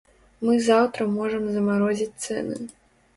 Мы 0.47 0.53
заўтра 0.67 1.05
можам 1.17 1.45
замарозіць 1.49 2.09
цэны. 2.25 2.57